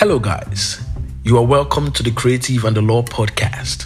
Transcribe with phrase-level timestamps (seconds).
[0.00, 0.80] Hello, guys.
[1.24, 3.84] You are welcome to the Creative and the Law podcast.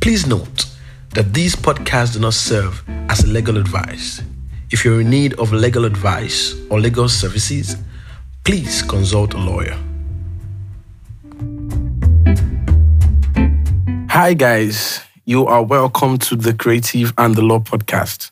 [0.00, 0.64] Please note
[1.10, 4.22] that these podcasts do not serve as legal advice.
[4.70, 7.76] If you're in need of legal advice or legal services,
[8.44, 9.78] please consult a lawyer.
[14.08, 15.02] Hi, guys.
[15.26, 18.30] You are welcome to the Creative and the Law podcast.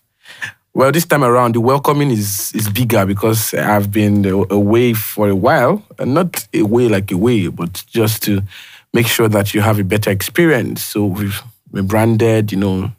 [0.73, 5.35] Well, this time around, the welcoming is is bigger because I've been away for a
[5.35, 8.43] while, and not away like away, but just to
[8.93, 10.85] make sure that you have a better experience.
[10.85, 11.43] So we've
[11.73, 12.93] rebranded, you know,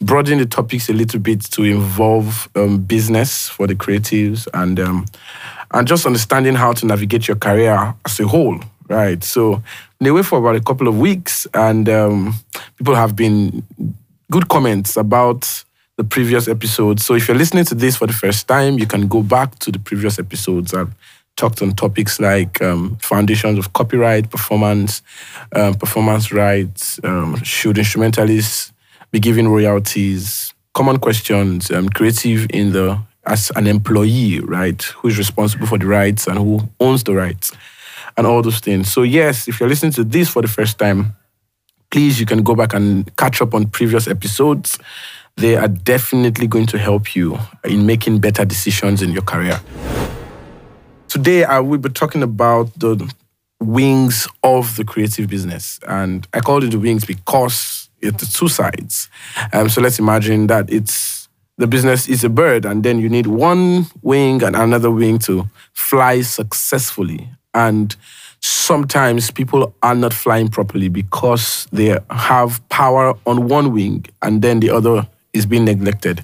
[0.00, 5.04] broaden the topics a little bit to involve um, business for the creatives and um,
[5.72, 8.58] and just understanding how to navigate your career as a whole,
[8.88, 9.22] right?
[9.22, 9.62] So
[10.00, 12.34] they wait for about a couple of weeks, and um,
[12.78, 13.62] people have been
[14.30, 15.64] good comments about
[15.98, 17.04] the previous episodes.
[17.04, 19.72] So if you're listening to this for the first time, you can go back to
[19.72, 20.72] the previous episodes.
[20.72, 20.94] I've
[21.36, 25.02] talked on topics like um, foundations of copyright, performance,
[25.56, 28.72] um, performance rights, um, should instrumentalists
[29.10, 34.80] be given royalties, common questions, um, creative in the as an employee, right?
[34.82, 37.52] Who is responsible for the rights and who owns the rights,
[38.16, 38.90] and all those things.
[38.90, 41.16] So yes, if you're listening to this for the first time,
[41.90, 44.78] please you can go back and catch up on previous episodes
[45.38, 49.60] they are definitely going to help you in making better decisions in your career.
[51.08, 53.10] Today, I will be talking about the
[53.60, 55.78] wings of the creative business.
[55.86, 59.08] And I call it the wings because it's two sides.
[59.52, 63.26] Um, so let's imagine that it's the business is a bird, and then you need
[63.26, 67.28] one wing and another wing to fly successfully.
[67.52, 67.94] And
[68.40, 74.60] sometimes people are not flying properly because they have power on one wing and then
[74.60, 75.08] the other
[75.38, 76.22] is being neglected.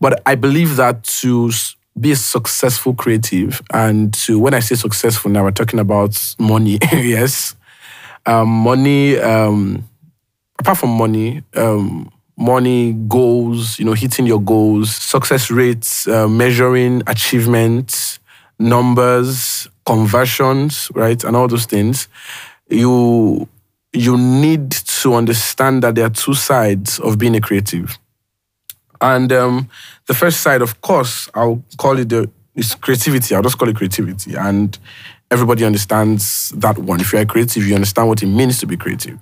[0.00, 1.50] But I believe that to
[1.98, 6.78] be a successful creative, and to when I say successful, now we're talking about money.
[6.92, 7.54] yes,
[8.26, 9.18] um, money.
[9.18, 9.88] Um,
[10.58, 13.78] apart from money, um, money goals.
[13.78, 18.20] You know, hitting your goals, success rates, uh, measuring achievements,
[18.58, 22.08] numbers, conversions, right, and all those things.
[22.68, 23.48] You
[23.92, 27.98] you need to understand that there are two sides of being a creative.
[29.02, 29.68] And um,
[30.06, 33.34] the first side, of course, I'll call it the is creativity.
[33.34, 34.34] I'll just call it creativity.
[34.34, 34.78] And
[35.30, 37.00] everybody understands that one.
[37.00, 39.18] If you're creative, you understand what it means to be creative.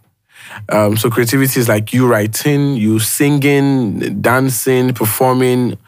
[0.69, 5.79] Um, so creativity is like you writing, you singing, dancing, performing,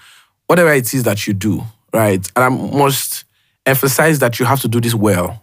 [0.47, 2.27] whatever it is that you do, right?
[2.37, 3.25] And I must
[3.67, 5.43] emphasize that you have to do this well.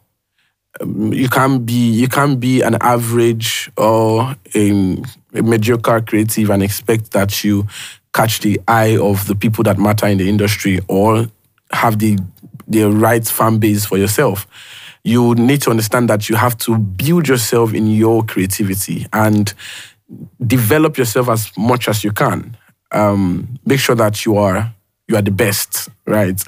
[0.79, 6.63] Um, you can't be you can't be an average or a, a mediocre creative and
[6.63, 7.67] expect that you
[8.13, 11.27] catch the eye of the people that matter in the industry or
[11.71, 12.17] have the
[12.67, 14.47] the right fan base for yourself.
[15.03, 19.53] You need to understand that you have to build yourself in your creativity and
[20.45, 22.55] develop yourself as much as you can.
[22.91, 24.73] Um, make sure that you are
[25.09, 26.41] you are the best, right?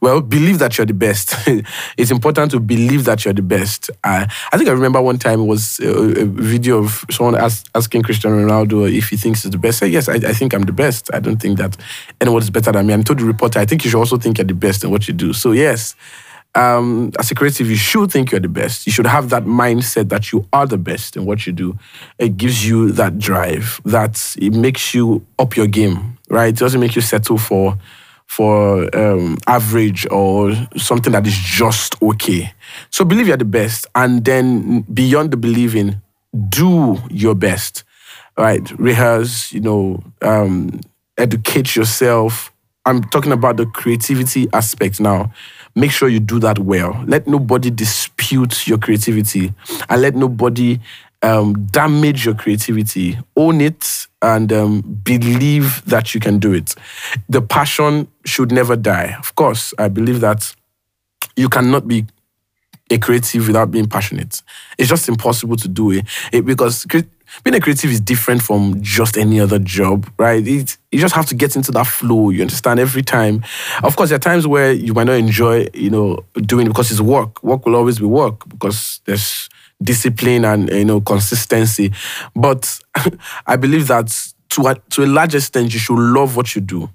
[0.00, 1.34] Well, believe that you're the best.
[1.98, 3.90] it's important to believe that you're the best.
[4.02, 7.66] Uh, I think I remember one time it was a, a video of someone ask,
[7.74, 9.78] asking Cristiano Ronaldo if he thinks he's the best.
[9.78, 11.10] Say, yes, I, I, think I'm the best.
[11.12, 11.76] I don't think that
[12.18, 12.94] anyone is better than me.
[12.94, 15.06] I told the reporter, I think you should also think you're the best in what
[15.06, 15.34] you do.
[15.34, 15.94] So, yes,
[16.56, 18.86] um, as a creative, you should think you're the best.
[18.86, 21.78] You should have that mindset that you are the best in what you do.
[22.18, 26.48] It gives you that drive, that it makes you up your game, right?
[26.48, 27.78] It doesn't make you settle for
[28.26, 32.52] for um, average or something that is just okay.
[32.90, 36.00] So believe you're the best, and then beyond the believing,
[36.48, 37.84] do your best.
[38.38, 39.52] Right, rehearse.
[39.52, 40.80] You know, um,
[41.16, 42.52] educate yourself.
[42.84, 45.32] I'm talking about the creativity aspect now.
[45.74, 47.02] Make sure you do that well.
[47.06, 49.54] Let nobody dispute your creativity,
[49.88, 50.80] and let nobody
[51.22, 53.18] um, damage your creativity.
[53.36, 56.74] Own it and um, believe that you can do it.
[57.28, 59.16] The passion should never die.
[59.18, 60.54] Of course, I believe that
[61.36, 62.06] you cannot be
[62.90, 64.42] a creative without being passionate.
[64.78, 66.86] It's just impossible to do it, it because
[67.42, 70.46] being a creative is different from just any other job, right?
[70.46, 72.30] It, you just have to get into that flow.
[72.30, 73.42] You understand every time.
[73.82, 77.00] Of course, there are times where you might not enjoy, you know, doing because it's
[77.00, 77.42] work.
[77.42, 79.48] Work will always be work because there's
[79.82, 81.92] discipline and uh, you know consistency.
[82.34, 82.78] But
[83.46, 84.14] I believe that
[84.50, 86.90] to a, to a large extent, you should love what you do.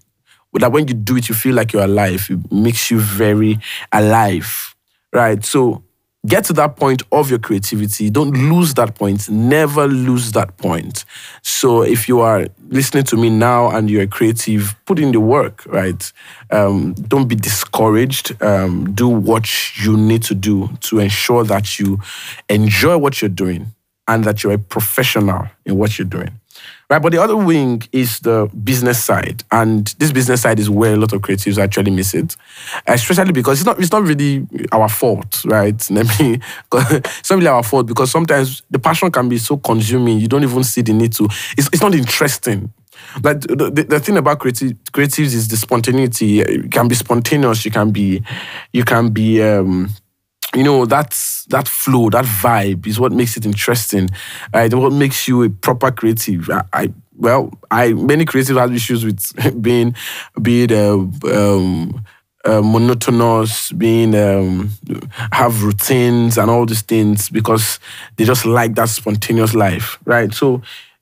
[0.53, 2.27] That when you do it, you feel like you're alive.
[2.29, 3.59] It makes you very
[3.91, 4.75] alive,
[5.13, 5.43] right?
[5.45, 5.83] So
[6.27, 8.09] get to that point of your creativity.
[8.09, 9.29] Don't lose that point.
[9.29, 11.03] Never lose that point.
[11.41, 15.65] So if you are listening to me now and you're creative, put in the work,
[15.65, 16.11] right?
[16.51, 18.41] Um, don't be discouraged.
[18.41, 19.49] Um, do what
[19.83, 21.99] you need to do to ensure that you
[22.49, 23.67] enjoy what you're doing
[24.07, 26.40] and that you're a professional in what you're doing.
[26.91, 30.93] Right, but the other wing is the business side, and this business side is where
[30.93, 32.35] a lot of creatives actually miss it,
[32.85, 35.89] especially because it's not it's not really our fault, right?
[35.89, 36.03] Me,
[36.73, 40.43] it's not really our fault because sometimes the passion can be so consuming you don't
[40.43, 41.29] even see the need to.
[41.57, 42.73] It's, it's not interesting.
[43.23, 46.25] Like the, the, the thing about creative, creatives is the spontaneity.
[46.25, 47.63] You can be spontaneous.
[47.63, 48.21] You can be,
[48.73, 49.41] you can be.
[49.41, 49.91] Um,
[50.55, 54.09] you know that's that flow that vibe is what makes it interesting
[54.53, 54.73] right?
[54.73, 56.49] What makes you a proper creative.
[56.49, 59.95] I, I well i many creatives have issues with being
[60.41, 60.97] being uh,
[61.33, 62.03] um,
[62.45, 64.71] uh, monotonous being um,
[65.31, 67.79] have routines and all these things because
[68.15, 70.33] they just like that spontaneous life right?
[70.33, 70.61] So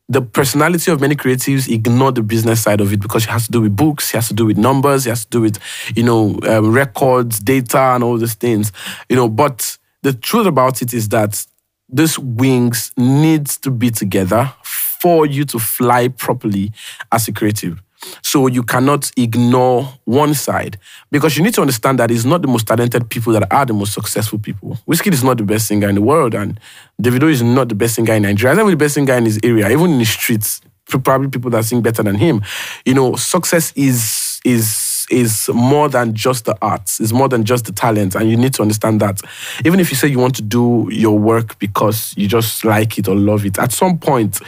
[0.09, 3.51] the personality of many creatives ignore the business side of it because it has to
[3.51, 5.59] do with books, it has to do with numbers, it has to do with,
[5.95, 8.71] you know, um, records, data, and all these things,
[9.07, 9.29] you know.
[9.29, 11.45] But the truth about it is that
[11.87, 16.71] these wings needs to be together for you to fly properly
[17.11, 17.81] as a creative.
[18.21, 20.77] So you cannot ignore one side
[21.11, 23.73] because you need to understand that it's not the most talented people that are the
[23.73, 24.77] most successful people.
[24.87, 26.59] Wizkid is not the best singer in the world, and
[27.01, 28.55] Davido is not the best singer in Nigeria.
[28.55, 30.61] He's not the best singer in his area, even in the streets.
[30.85, 32.41] Probably people that sing better than him.
[32.83, 37.65] You know, success is is is more than just the arts, it's more than just
[37.65, 38.15] the talent.
[38.15, 39.21] And you need to understand that.
[39.65, 43.07] Even if you say you want to do your work because you just like it
[43.07, 44.39] or love it, at some point,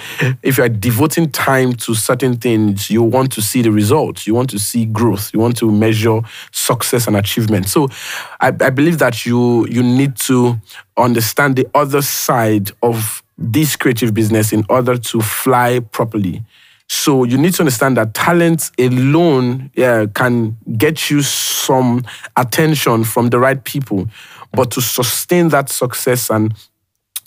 [0.44, 4.50] if you're devoting time to certain things, you want to see the results, you want
[4.52, 6.22] to see growth, you want to measure
[6.52, 7.68] success and achievement.
[7.68, 7.90] So
[8.40, 10.60] I, I believe that you you need to
[10.98, 16.44] understand the other side of this creative business in order to fly properly.
[16.94, 22.04] So you need to understand that talent alone yeah, can get you some
[22.36, 24.10] attention from the right people,
[24.52, 26.54] but to sustain that success and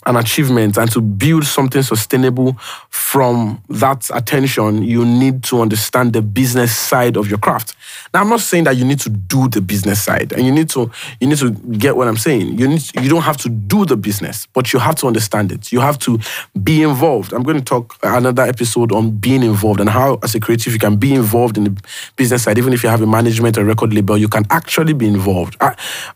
[0.05, 2.53] an achievement and to build something sustainable
[2.89, 7.75] from that attention, you need to understand the business side of your craft.
[8.13, 10.69] Now, I'm not saying that you need to do the business side, and you need
[10.71, 12.57] to you need to get what I'm saying.
[12.57, 15.71] You need you don't have to do the business, but you have to understand it.
[15.71, 16.19] You have to
[16.63, 17.33] be involved.
[17.33, 20.79] I'm going to talk another episode on being involved and how, as a creative, you
[20.79, 21.83] can be involved in the
[22.15, 22.57] business side.
[22.57, 25.57] Even if you have a management or record label, you can actually be involved.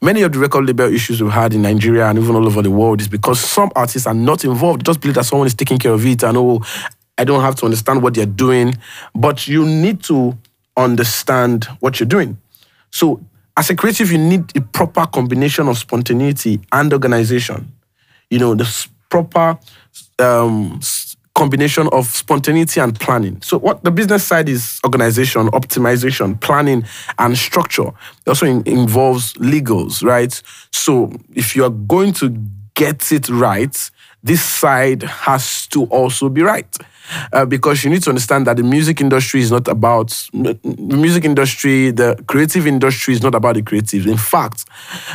[0.01, 2.71] Many of the record label issues we've had in Nigeria and even all over the
[2.71, 4.85] world is because some artists are not involved.
[4.85, 6.61] Just believe that someone is taking care of it and oh,
[7.17, 8.75] I don't have to understand what they're doing.
[9.15, 10.37] But you need to
[10.77, 12.37] understand what you're doing.
[12.91, 13.21] So
[13.57, 17.71] as a creative, you need a proper combination of spontaneity and organization.
[18.29, 19.59] You know, the proper
[20.19, 20.79] um,
[21.33, 23.41] combination of spontaneity and planning.
[23.41, 26.85] So, what the business side is organization, optimization, planning,
[27.17, 27.87] and structure.
[27.87, 30.41] It also in, involves legals, right?
[30.71, 32.29] So, if you are going to
[32.79, 33.91] get it right,
[34.23, 36.77] this side has to also be right.
[37.33, 40.57] Uh, because you need to understand that the music industry is not about the
[40.95, 44.05] music industry, the creative industry is not about the creatives.
[44.05, 44.65] In fact,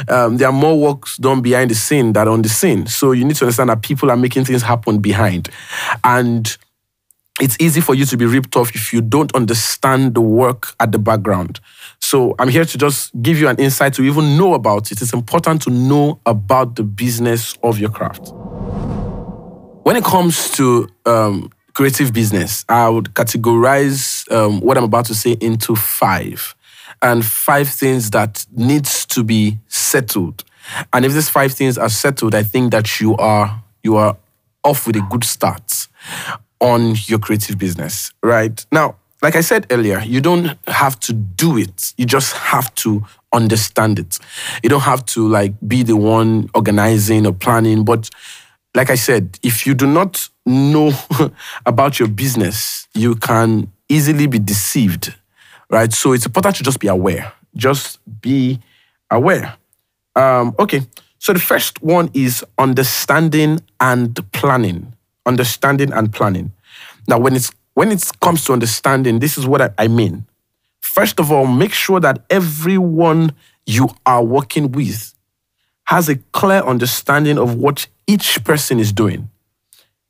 [0.08, 2.87] um, there are more works done behind the scene than on the scene.
[2.87, 5.49] So you need to understand that people are making things happen behind.
[6.02, 6.56] And
[7.40, 10.93] it's easy for you to be ripped off if you don't understand the work at
[10.93, 11.61] the background.
[12.05, 15.01] So I'm here to just give you an insight to even know about it.
[15.01, 18.31] It's important to know about the business of your craft.
[19.85, 25.14] When it comes to um, creative business, I would categorize um, what I'm about to
[25.14, 26.55] say into five,
[27.00, 30.45] and five things that needs to be settled.
[30.93, 34.17] And if these five things are settled, I think that you are you are
[34.62, 35.88] off with a good start
[36.61, 38.12] on your creative business.
[38.23, 41.95] Right now, like I said earlier, you don't have to do it.
[41.97, 43.02] You just have to
[43.33, 44.19] understand it.
[44.62, 48.11] You don't have to like be the one organizing or planning, but
[48.75, 50.93] like I said, if you do not know
[51.66, 55.14] about your business, you can easily be deceived,
[55.71, 55.90] right?
[55.90, 57.33] So it's important to just be aware.
[57.57, 58.61] Just be
[59.11, 59.57] aware.
[60.16, 60.83] Um, okay,
[61.19, 64.93] so the first one is understanding and planning.
[65.25, 66.52] Understanding and planning.
[67.09, 70.26] Now, when it's when it comes to understanding, this is what I, I mean.
[70.81, 73.33] First of all, make sure that everyone
[73.66, 75.14] you are working with
[75.85, 79.28] has a clear understanding of what each person is doing.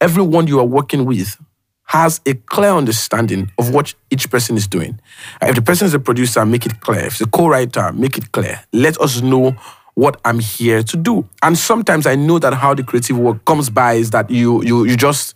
[0.00, 1.36] Everyone you are working with
[1.84, 4.98] has a clear understanding of what each person is doing.
[5.40, 7.00] Uh, if the person is a producer, make it clear.
[7.06, 8.60] If the co-writer, make it clear.
[8.72, 9.56] Let us know
[9.94, 11.28] what I'm here to do.
[11.42, 14.84] And sometimes I know that how the creative work comes by is that you you
[14.84, 15.34] you just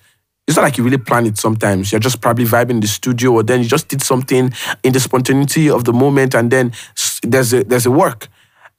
[0.49, 1.93] it's not like you really plan it sometimes.
[1.93, 4.51] You're just probably vibing in the studio or then you just did something
[4.83, 6.73] in the spontaneity of the moment and then
[7.23, 8.29] there's a there's a work.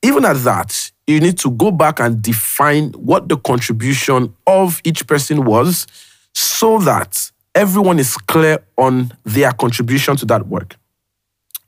[0.01, 5.05] Even at that, you need to go back and define what the contribution of each
[5.05, 5.85] person was
[6.33, 10.75] so that everyone is clear on their contribution to that work.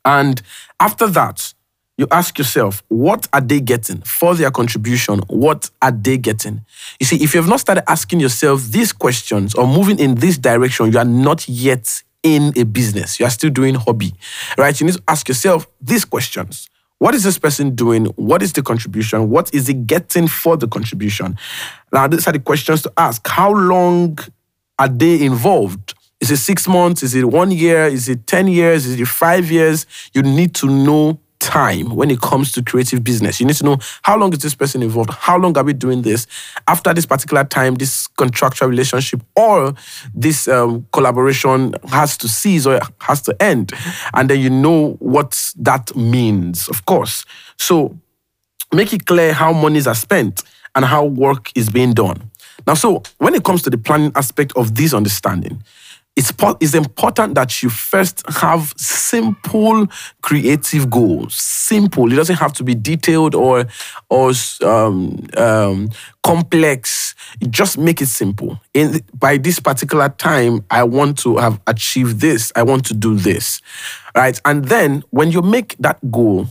[0.04, 0.42] And
[0.80, 1.54] after that,
[1.98, 5.20] you ask yourself, what are they getting for their contribution?
[5.28, 6.64] What are they getting?
[6.98, 10.38] You see, if you have not started asking yourself these questions or moving in this
[10.38, 13.20] direction, you are not yet in a business.
[13.20, 14.14] You are still doing hobby,
[14.56, 14.78] right?
[14.78, 16.68] You need to ask yourself these questions.
[16.98, 18.06] What is this person doing?
[18.06, 19.28] What is the contribution?
[19.28, 21.36] What is it getting for the contribution?
[21.92, 23.26] Now, these are the questions to ask.
[23.26, 24.18] How long
[24.78, 25.94] are they involved?
[26.20, 27.02] Is it six months?
[27.02, 27.86] Is it one year?
[27.86, 28.86] Is it 10 years?
[28.86, 29.84] Is it five years?
[30.14, 33.40] You need to know time when it comes to creative business.
[33.40, 35.10] You need to know how long is this person involved?
[35.10, 36.26] How long are we doing this?
[36.68, 39.74] After this particular time, this contractual relationship or
[40.14, 43.72] this um, collaboration has to cease or has to end.
[44.14, 47.24] And then you know what that means, of course.
[47.58, 47.98] So
[48.72, 50.44] make it clear how monies are spent
[50.74, 52.30] and how work is being done.
[52.66, 55.62] Now, so when it comes to the planning aspect of this understanding,
[56.14, 59.86] it's, it's important that you first have simple
[60.20, 61.34] creative goals.
[61.34, 62.12] Simple.
[62.12, 63.64] It doesn't have to be detailed or
[64.10, 65.88] or um, um,
[66.22, 67.14] complex.
[67.48, 68.60] just make it simple.
[68.74, 72.52] In by this particular time, I want to have achieved this.
[72.54, 73.62] I want to do this,
[74.14, 74.38] right?
[74.44, 76.46] And then when you make that goal,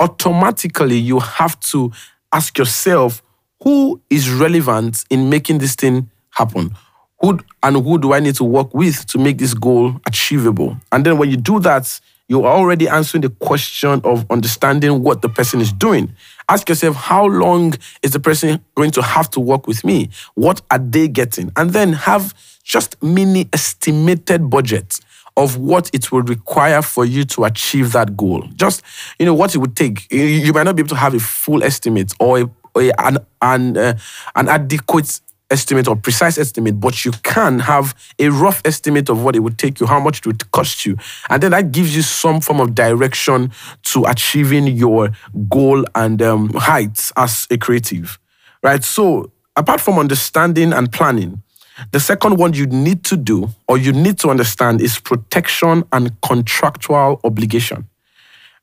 [0.00, 1.92] automatically you have to
[2.32, 3.22] ask yourself
[3.62, 6.74] who is relevant in making this thing happen
[7.22, 10.76] who and who do I need to work with to make this goal achievable?
[10.90, 15.28] And then when you do that, you're already answering the question of understanding what the
[15.28, 16.14] person is doing.
[16.48, 20.10] Ask yourself, how long is the person going to have to work with me?
[20.34, 21.52] What are they getting?
[21.56, 24.98] And then have just mini estimated budget
[25.36, 28.42] of what it will require for you to achieve that goal.
[28.54, 28.82] Just,
[29.18, 30.10] you know, what it would take.
[30.10, 33.18] You might not be able to have a full estimate or, a, or a, an,
[33.40, 33.98] an, uh,
[34.34, 35.20] an adequate
[35.52, 39.58] estimate or precise estimate, but you can have a rough estimate of what it would
[39.58, 40.96] take you, how much it would cost you.
[41.30, 43.52] And then that gives you some form of direction
[43.84, 45.10] to achieving your
[45.48, 48.18] goal and um, heights as a creative,
[48.62, 48.82] right?
[48.82, 51.42] So, apart from understanding and planning,
[51.90, 56.20] the second one you need to do or you need to understand is protection and
[56.22, 57.88] contractual obligation.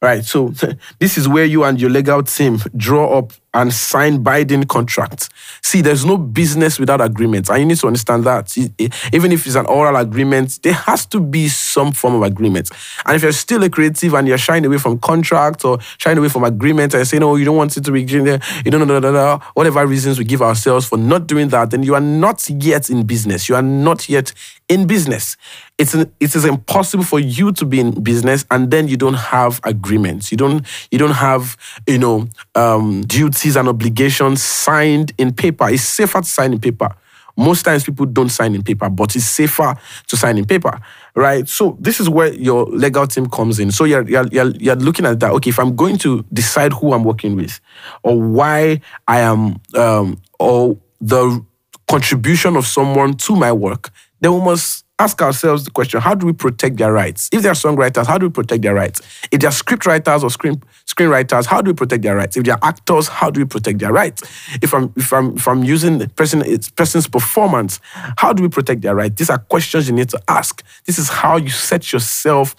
[0.01, 0.24] Right.
[0.24, 0.53] So
[1.00, 5.29] this is where you and your legal team draw up and sign binding contracts.
[5.61, 7.49] See, there's no business without agreements.
[7.49, 8.55] And you need to understand that.
[8.57, 12.69] Even if it's an oral agreement, there has to be some form of agreement.
[13.05, 16.29] And if you're still a creative and you're shying away from contracts or shying away
[16.29, 19.85] from agreements and saying, oh, you don't want it to be, you don't know, whatever
[19.85, 23.49] reasons we give ourselves for not doing that, then you are not yet in business.
[23.49, 24.33] You are not yet
[24.69, 25.35] in business.
[25.79, 29.15] It's an, it is impossible for you to be in business and then you don't
[29.15, 30.29] have agreements.
[30.31, 33.03] You don't you don't have you know um,
[33.39, 35.69] duties an obligation signed in paper.
[35.69, 36.89] It's safer to sign in paper.
[37.38, 39.74] Most times people don't sign in paper, but it's safer
[40.08, 40.77] to sign in paper,
[41.15, 41.48] right?
[41.48, 43.72] So this is where your legal team comes in.
[43.72, 45.31] So you're, you're, you're, you're looking at that.
[45.31, 47.62] Okay, if I'm going to decide who I'm working with
[48.03, 51.46] or why I am, um, or the
[51.88, 56.25] contribution of someone to my work, then we must ask ourselves the question how do
[56.25, 57.29] we protect their rights?
[57.31, 59.01] If they're songwriters, how do we protect their rights?
[59.31, 62.37] If they're script writers or screen, screenwriters, how do we protect their rights?
[62.37, 64.21] If they're actors, how do we protect their rights?
[64.61, 67.79] If I'm, if I'm, if I'm using the person, it's person's performance,
[68.17, 69.15] how do we protect their rights?
[69.15, 70.63] These are questions you need to ask.
[70.85, 72.55] This is how you set yourself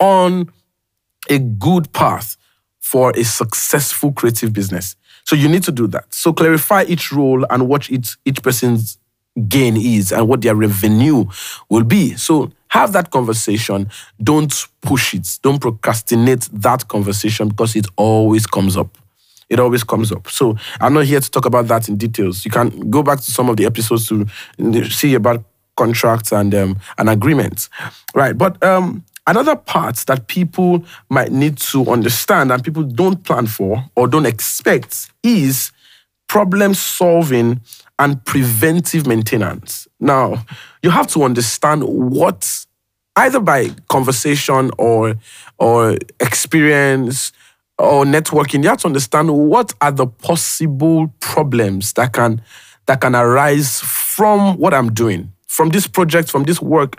[0.00, 0.50] on
[1.28, 2.36] a good path
[2.80, 4.96] for a successful creative business.
[5.24, 6.12] So you need to do that.
[6.12, 8.98] So clarify each role and watch each, each person's
[9.48, 11.24] gain is and what their revenue
[11.68, 12.14] will be.
[12.16, 13.90] So have that conversation.
[14.22, 15.38] Don't push it.
[15.42, 18.96] Don't procrastinate that conversation because it always comes up.
[19.48, 20.28] It always comes up.
[20.28, 22.44] So I'm not here to talk about that in details.
[22.44, 24.26] You can go back to some of the episodes to
[24.90, 25.44] see about
[25.76, 27.68] contracts and um, and agreements,
[28.14, 28.36] right?
[28.36, 33.84] But um, another part that people might need to understand and people don't plan for
[33.94, 35.72] or don't expect is
[36.32, 37.60] problem solving
[37.98, 39.86] and preventive maintenance.
[40.00, 40.46] Now,
[40.82, 42.64] you have to understand what,
[43.16, 45.16] either by conversation or,
[45.58, 47.32] or experience
[47.76, 52.40] or networking, you have to understand what are the possible problems that can,
[52.86, 56.98] that can arise from what I'm doing, from this project, from this work.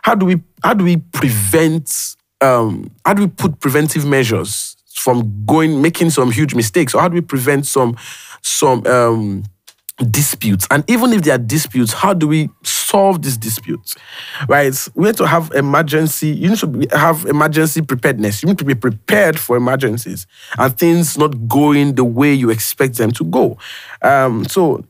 [0.00, 5.44] How do we, how do we prevent, um, how do we put preventive measures from
[5.44, 6.94] going making some huge mistakes?
[6.94, 7.96] Or how do we prevent some
[8.42, 9.44] some um,
[10.10, 10.66] disputes?
[10.70, 13.96] And even if there are disputes, how do we solve these disputes?
[14.48, 14.74] Right?
[14.94, 16.28] We need to have emergency.
[16.28, 18.42] You need to have emergency preparedness.
[18.42, 20.26] You need to be prepared for emergencies
[20.58, 23.58] and things not going the way you expect them to go.
[24.02, 24.84] Um, so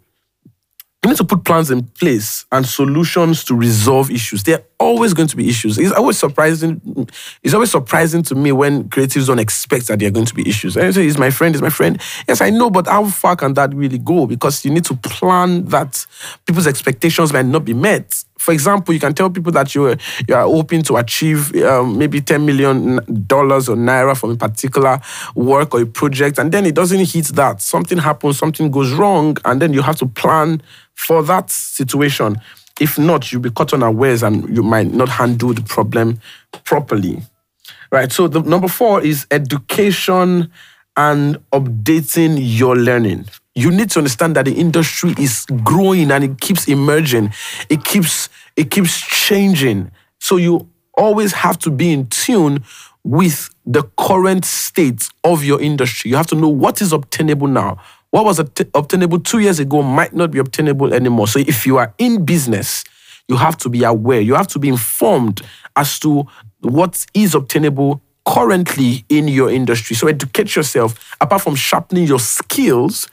[1.04, 4.44] you need to put plans in place and solutions to resolve issues.
[4.44, 5.76] There are always going to be issues.
[5.76, 7.09] It's always surprising.
[7.42, 10.49] It's always surprising to me when creatives don't expect that there are going to be
[10.49, 10.76] issues.
[10.76, 11.54] And you say, "He's my friend.
[11.56, 14.26] He's my friend." Yes, I know, but how far can that really go?
[14.26, 16.06] Because you need to plan that
[16.47, 18.25] people's expectations might not be met.
[18.38, 21.99] For example, you can tell people that you are, you are hoping to achieve um,
[21.99, 25.00] maybe ten million dollars or naira from a particular
[25.35, 27.61] work or a project, and then it doesn't hit that.
[27.61, 30.61] Something happens, something goes wrong, and then you have to plan
[30.94, 32.37] for that situation.
[32.80, 36.20] If not, you'll be caught unawares and you might not handle the problem
[36.64, 37.22] properly.
[37.90, 38.11] Right.
[38.11, 40.50] So the number four is education
[40.96, 43.26] and updating your learning.
[43.54, 47.32] You need to understand that the industry is growing and it keeps emerging.
[47.68, 49.90] It keeps it keeps changing.
[50.18, 52.64] So you always have to be in tune
[53.04, 56.11] with the current state of your industry.
[56.11, 57.78] You have to know what is obtainable now.
[58.12, 61.26] What was obt- obtainable two years ago might not be obtainable anymore.
[61.26, 62.85] So if you are in business,
[63.26, 64.21] you have to be aware.
[64.21, 65.40] You have to be informed
[65.76, 66.26] as to
[66.61, 69.97] what is obtainable currently in your industry.
[69.97, 71.16] So educate yourself.
[71.23, 73.09] Apart from sharpening your skills,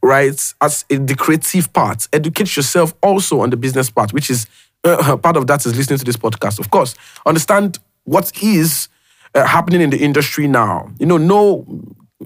[0.00, 4.46] right, as in the creative part, educate yourself also on the business part, which is
[4.84, 6.60] uh, part of that is listening to this podcast.
[6.60, 6.94] Of course,
[7.26, 8.88] understand what is
[9.34, 10.88] uh, happening in the industry now.
[11.00, 11.66] You know, know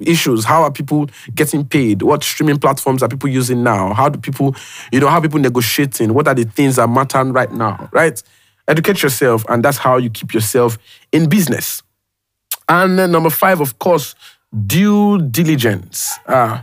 [0.01, 0.45] issues.
[0.45, 2.03] How are people getting paid?
[2.03, 3.93] What streaming platforms are people using now?
[3.93, 4.55] How do people,
[4.93, 6.15] you know, how people negotiating?
[6.15, 7.89] What are the things that matter right now?
[7.93, 8.23] Right?
[8.69, 10.79] Educate yourself, and that's how you keep yourself
[11.11, 11.83] in business.
[12.69, 14.15] And then number five, of course,
[14.67, 16.19] due diligence.
[16.27, 16.63] Uh,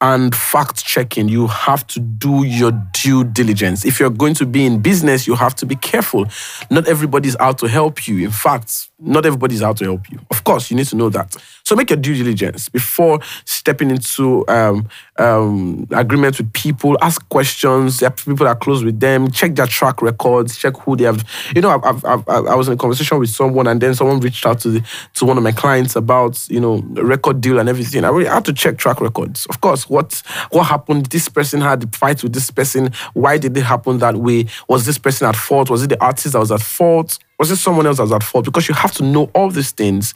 [0.00, 1.28] and fact checking.
[1.28, 3.86] You have to do your due diligence.
[3.86, 6.26] If you're going to be in business, you have to be careful.
[6.70, 8.22] Not everybody's out to help you.
[8.22, 10.18] In fact, not everybody's out to help you.
[10.30, 11.36] Of course, you need to know that.
[11.64, 16.98] So make your due diligence before stepping into um, um, agreement with people.
[17.00, 18.00] Ask questions.
[18.00, 19.30] People that are close with them.
[19.30, 20.58] Check their track records.
[20.58, 21.24] Check who they have.
[21.54, 24.20] You know, I've, I've, I've, I was in a conversation with someone, and then someone
[24.20, 27.68] reached out to the, to one of my clients about you know record deal and
[27.68, 28.04] everything.
[28.04, 29.46] I really had to check track records.
[29.46, 31.06] Of course, what what happened?
[31.06, 32.92] This person had a fight with this person.
[33.14, 34.46] Why did it happen that way?
[34.68, 35.70] Was this person at fault?
[35.70, 37.18] Was it the artist that was at fault?
[37.38, 38.44] Was it someone else that was at fault?
[38.44, 40.14] Because you have to know all these things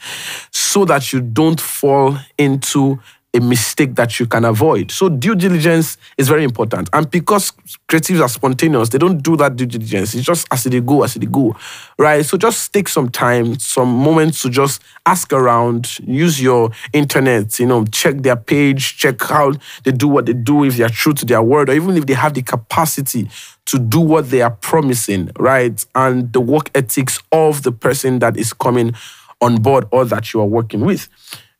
[0.50, 2.98] so that you don't fall into
[3.35, 4.90] a mistake that you can avoid.
[4.90, 6.88] So due diligence is very important.
[6.92, 7.52] And because
[7.87, 10.14] creatives are spontaneous, they don't do that due diligence.
[10.14, 11.54] It's just as they go, as they go.
[11.98, 12.24] Right?
[12.24, 17.66] So just take some time, some moments to just ask around, use your internet, you
[17.66, 19.52] know, check their page, check how
[19.85, 22.07] they do what they do, if they are true to their word, or even if
[22.07, 23.28] they have the capacity
[23.68, 25.85] to do what they are promising, right?
[25.94, 28.94] And the work ethics of the person that is coming
[29.40, 31.09] on board or that you are working with.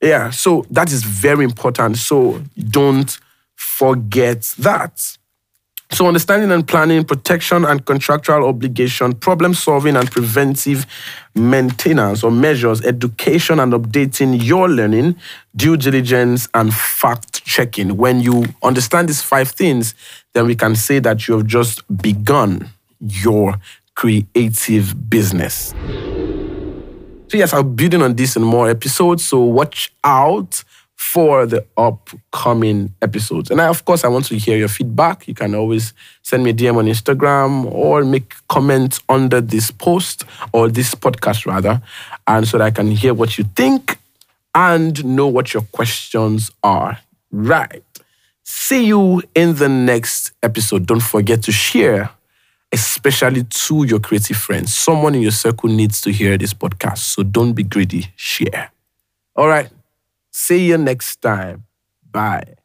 [0.01, 1.99] Yeah, so that is very important.
[1.99, 3.19] So don't
[3.57, 5.19] forget that.
[5.91, 10.85] So, understanding and planning, protection and contractual obligation, problem solving and preventive
[11.35, 15.17] maintenance or measures, education and updating your learning,
[15.57, 17.97] due diligence and fact checking.
[17.97, 19.95] When you understand these five things,
[20.39, 22.71] then we can say that you have just begun
[23.01, 23.57] your
[23.97, 25.75] creative business.
[27.27, 29.25] So, yes, I'll be building on this in more episodes.
[29.25, 30.63] So, watch out
[30.95, 33.51] for the upcoming episodes.
[33.51, 35.27] And I, of course, I want to hear your feedback.
[35.27, 40.23] You can always send me a DM on Instagram or make comments under this post
[40.53, 41.83] or this podcast, rather,
[42.29, 43.99] and so that I can hear what you think
[44.55, 46.99] and know what your questions are.
[47.33, 47.83] Right.
[48.51, 50.87] See you in the next episode.
[50.87, 52.11] Don't forget to share
[52.73, 54.75] especially to your creative friends.
[54.75, 56.99] Someone in your circle needs to hear this podcast.
[56.99, 58.71] So don't be greedy, share.
[59.37, 59.69] All right.
[60.31, 61.65] See you next time.
[62.11, 62.58] Bye.